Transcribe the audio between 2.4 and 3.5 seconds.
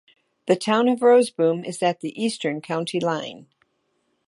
county line.